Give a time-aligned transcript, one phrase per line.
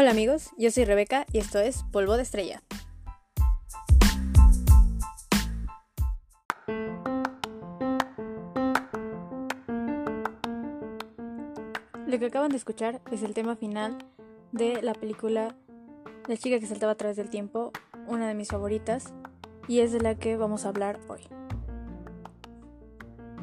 [0.00, 2.62] Hola amigos, yo soy Rebeca y esto es Polvo de Estrella.
[12.06, 13.98] Lo que acaban de escuchar es el tema final
[14.52, 15.56] de la película
[16.28, 17.72] La chica que saltaba a través del tiempo,
[18.06, 19.12] una de mis favoritas,
[19.66, 21.22] y es de la que vamos a hablar hoy.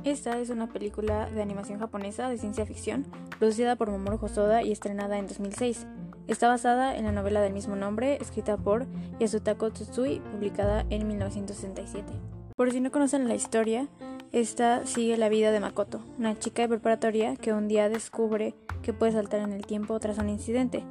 [0.06, 3.06] Esta es una película de animación japonesa de ciencia ficción,
[3.40, 5.86] producida por Mamoru Hosoda y estrenada en 2006.
[6.28, 8.88] Está basada en la novela del mismo nombre, escrita por
[9.20, 12.12] Yasutako Tsutsui, publicada en 1967.
[12.56, 13.88] Por si no conocen la historia,
[14.32, 18.92] esta sigue la vida de Makoto, una chica de preparatoria que un día descubre que
[18.92, 20.84] puede saltar en el tiempo tras un incidente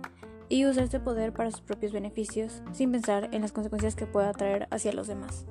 [0.48, 4.32] y usar este poder para sus propios beneficios, sin pensar en las consecuencias que pueda
[4.32, 5.46] traer hacia los demás.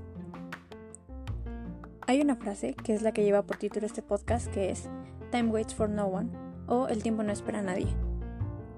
[2.08, 4.90] Hay una frase que es la que lleva por título este podcast que es
[5.32, 6.30] Time waits for no one
[6.68, 7.88] o El tiempo no espera a nadie.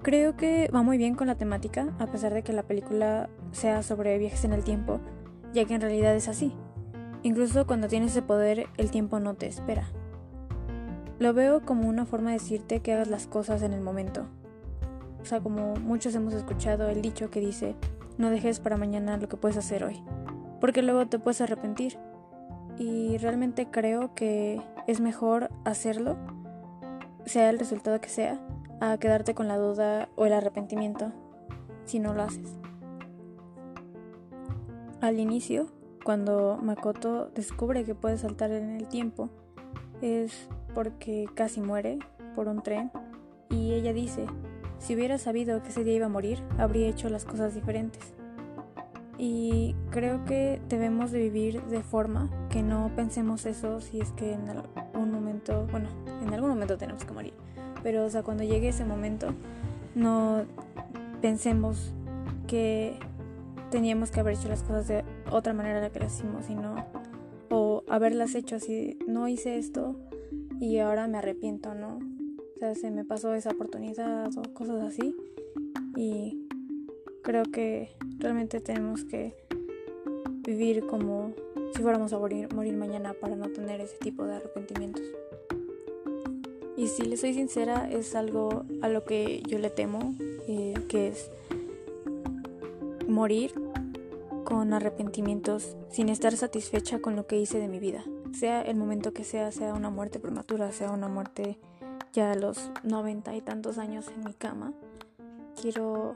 [0.06, 3.82] Creo que va muy bien con la temática, a pesar de que la película sea
[3.82, 5.00] sobre viajes en el tiempo,
[5.52, 6.54] ya que en realidad es así.
[7.24, 9.88] Incluso cuando tienes ese poder, el tiempo no te espera.
[11.18, 14.28] Lo veo como una forma de decirte que hagas las cosas en el momento.
[15.20, 17.74] O sea, como muchos hemos escuchado el dicho que dice,
[18.16, 20.04] no dejes para mañana lo que puedes hacer hoy,
[20.60, 21.98] porque luego te puedes arrepentir.
[22.78, 26.16] Y realmente creo que es mejor hacerlo,
[27.24, 28.38] sea el resultado que sea,
[28.80, 31.12] a quedarte con la duda o el arrepentimiento
[31.84, 32.56] si no lo haces.
[35.00, 35.68] Al inicio,
[36.04, 39.28] cuando Makoto descubre que puede saltar en el tiempo,
[40.00, 41.98] es porque casi muere
[42.34, 42.90] por un tren
[43.48, 44.26] y ella dice,
[44.78, 48.14] si hubiera sabido que ese día iba a morir, habría hecho las cosas diferentes.
[49.18, 54.34] Y creo que debemos de vivir de forma que no pensemos eso si es que
[54.34, 55.88] en algún momento, bueno,
[56.22, 57.32] en algún momento tenemos que morir
[57.86, 59.28] pero o sea, cuando llegue ese momento
[59.94, 60.44] no
[61.22, 61.92] pensemos
[62.48, 62.98] que
[63.70, 66.84] teníamos que haber hecho las cosas de otra manera la que las hicimos, sino
[67.48, 69.94] o haberlas hecho así, no hice esto
[70.58, 72.00] y ahora me arrepiento, ¿no?
[72.56, 75.14] O sea, se me pasó esa oportunidad o cosas así
[75.94, 76.44] y
[77.22, 79.32] creo que realmente tenemos que
[80.44, 81.34] vivir como
[81.72, 85.04] si fuéramos a morir, morir mañana para no tener ese tipo de arrepentimientos.
[86.76, 90.14] Y si le soy sincera, es algo a lo que yo le temo,
[90.46, 91.30] eh, que es
[93.08, 93.54] morir
[94.44, 98.04] con arrepentimientos sin estar satisfecha con lo que hice de mi vida.
[98.32, 101.58] Sea el momento que sea, sea una muerte prematura, sea una muerte
[102.12, 104.72] ya a los noventa y tantos años en mi cama.
[105.60, 106.14] Quiero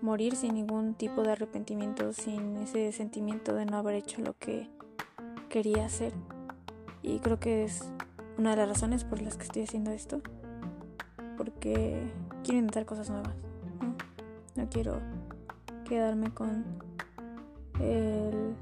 [0.00, 4.68] morir sin ningún tipo de arrepentimiento, sin ese sentimiento de no haber hecho lo que
[5.48, 6.12] quería hacer.
[7.02, 7.84] Y creo que es
[8.40, 10.22] una de las razones por las que estoy haciendo esto.
[11.36, 12.10] Porque
[12.42, 13.34] quiero intentar cosas nuevas.
[14.56, 14.98] No, quiero
[15.86, 16.64] quedarme con
[17.80, 18.54] el,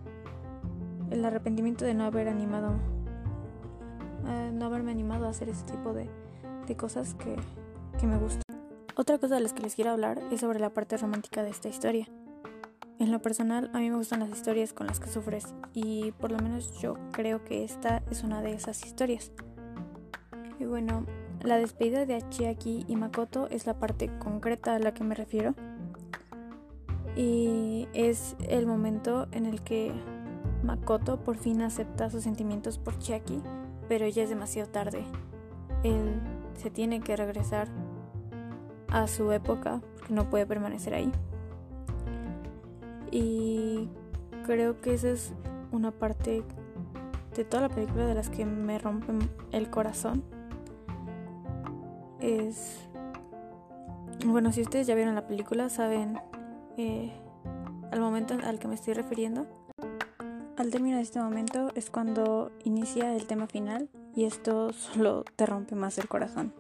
[1.11, 2.75] el, arrepentimiento de no haber animado,
[4.27, 6.11] eh, no haberme animado a hacer ese tipo de,
[6.67, 7.37] de cosas que,
[8.00, 8.43] que me gustan.
[8.97, 11.69] Otra cosa de las que les quiero hablar es sobre la parte romántica de esta
[11.69, 12.09] historia.
[12.99, 16.33] En lo personal, a mí me gustan las historias con las que sufres y por
[16.33, 19.31] lo menos yo creo que esta es una de esas historias.
[20.58, 21.04] Y bueno,
[21.42, 25.54] la despedida de Achiaki y Makoto es la parte concreta a la que me refiero.
[27.16, 29.92] Y es el momento en el que
[30.62, 33.41] Makoto por fin acepta sus sentimientos por Chiaki,
[33.88, 35.04] pero ya es demasiado tarde.
[35.84, 36.20] Él
[36.54, 37.69] se tiene que regresar
[38.90, 41.12] a su época porque no puede permanecer ahí.
[43.10, 43.88] Y
[44.44, 45.32] creo que esa es
[45.70, 46.42] una parte
[47.36, 50.25] de toda la película de las que me rompen el corazón
[52.21, 52.89] es...
[54.25, 56.19] Bueno, si ustedes ya vieron la película, saben
[56.77, 57.12] eh,
[57.93, 59.47] al momento al que me estoy refiriendo.
[60.56, 65.47] Al término de este momento es cuando inicia el tema final y esto solo te
[65.47, 66.53] rompe más el corazón.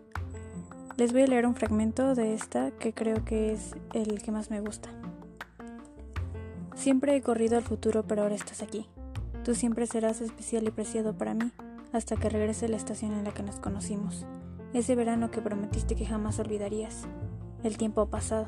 [0.96, 4.50] Les voy a leer un fragmento de esta que creo que es el que más
[4.50, 4.88] me gusta.
[6.74, 8.86] Siempre he corrido al futuro, pero ahora estás aquí.
[9.44, 11.50] Tú siempre serás especial y preciado para mí
[11.92, 14.24] hasta que regrese la estación en la que nos conocimos.
[14.74, 17.06] Ese verano que prometiste que jamás olvidarías.
[17.62, 18.46] El tiempo ha pasado.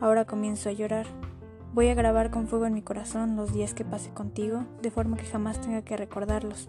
[0.00, 1.06] Ahora comienzo a llorar.
[1.74, 5.16] Voy a grabar con fuego en mi corazón los días que pase contigo, de forma
[5.16, 6.68] que jamás tenga que recordarlos,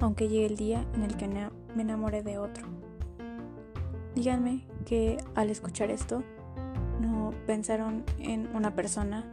[0.00, 2.66] aunque llegue el día en el que me enamoré de otro.
[4.14, 6.22] Díganme que al escuchar esto
[7.00, 9.24] no pensaron en una persona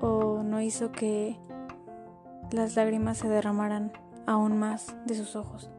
[0.00, 1.38] o no hizo que
[2.52, 3.92] las lágrimas se derramaran
[4.26, 5.70] aún más de sus ojos.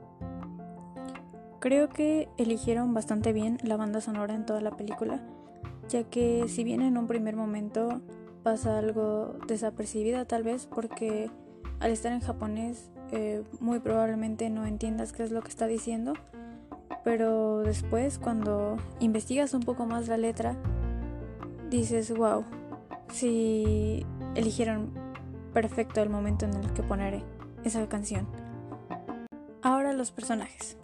[1.67, 5.19] Creo que eligieron bastante bien la banda sonora en toda la película
[5.89, 7.99] ya que si bien en un primer momento
[8.41, 11.29] pasa algo desapercibida tal vez porque
[11.81, 16.13] al estar en japonés eh, muy probablemente no entiendas qué es lo que está diciendo,
[17.03, 20.55] pero después cuando investigas un poco más la letra,
[21.69, 22.45] dices, wow,
[23.11, 24.05] si
[24.35, 24.93] eligieron
[25.53, 27.23] perfecto el momento en el que poner
[27.65, 28.25] esa canción.
[29.61, 30.77] Ahora los personajes.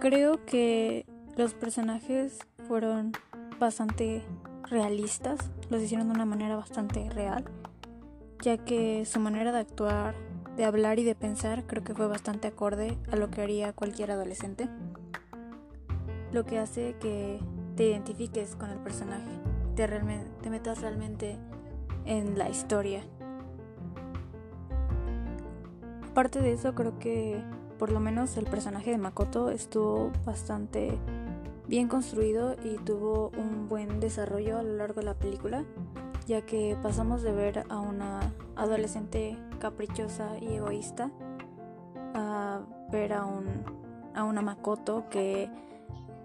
[0.00, 1.04] Creo que
[1.36, 3.12] los personajes fueron
[3.58, 4.22] bastante
[4.62, 5.38] realistas,
[5.68, 7.44] los hicieron de una manera bastante real,
[8.40, 10.14] ya que su manera de actuar,
[10.56, 14.10] de hablar y de pensar creo que fue bastante acorde a lo que haría cualquier
[14.12, 14.70] adolescente,
[16.32, 17.38] lo que hace que
[17.76, 19.38] te identifiques con el personaje,
[19.76, 21.36] te, te metas realmente
[22.06, 23.02] en la historia.
[26.10, 27.44] Aparte de eso, creo que
[27.80, 30.98] por lo menos el personaje de Makoto estuvo bastante
[31.66, 35.64] bien construido y tuvo un buen desarrollo a lo largo de la película,
[36.26, 41.10] ya que pasamos de ver a una adolescente caprichosa y egoísta
[42.12, 42.60] a
[42.92, 43.46] ver a, un,
[44.14, 45.50] a una Makoto que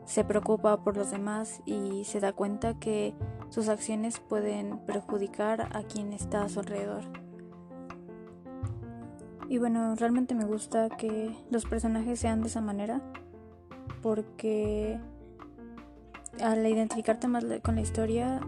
[0.03, 3.15] se preocupa por los demás y se da cuenta que
[3.47, 7.24] sus acciones pueden perjudicar a quien está a su alrededor.
[9.47, 13.01] Y bueno, realmente me gusta que los personajes sean de esa manera
[14.01, 14.99] porque
[16.41, 18.39] al identificarte más con la historia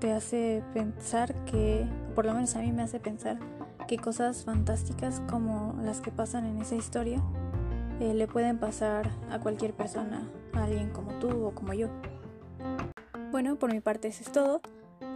[0.00, 3.38] te hace pensar que, por lo menos a mí me hace pensar
[3.86, 7.22] que cosas fantásticas como las que pasan en esa historia
[8.00, 11.88] eh, le pueden pasar a cualquier persona, a alguien como tú o como yo.
[13.30, 14.60] Bueno, por mi parte eso es todo.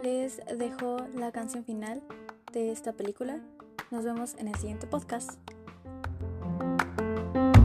[0.03, 2.03] Les dejo la canción final
[2.53, 3.41] de esta película.
[3.90, 5.38] Nos vemos en el siguiente podcast.